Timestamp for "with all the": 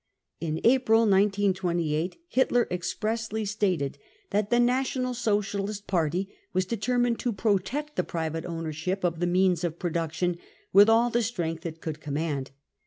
10.73-11.21